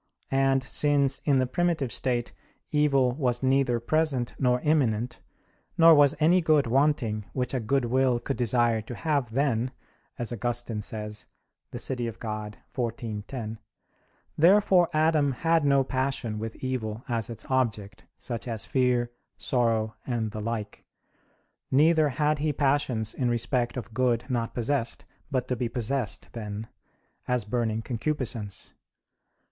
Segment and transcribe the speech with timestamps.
[0.31, 2.33] And since in the primitive state,
[2.71, 5.21] evil was neither present nor imminent,
[5.77, 9.69] nor was any good wanting which a good will could desire to have then,
[10.17, 11.27] as Augustine says
[11.69, 11.97] (De Civ.
[11.97, 13.59] Dei xiv, 10),
[14.35, 20.31] therefore Adam had no passion with evil as its object; such as fear, sorrow, and
[20.31, 20.83] the like;
[21.69, 26.67] neither had he passions in respect of good not possessed, but to be possessed then,
[27.27, 28.73] as burning concupiscence.